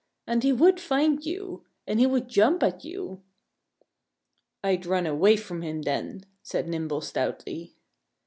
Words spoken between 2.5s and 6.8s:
at you." "I'd run away from him then," said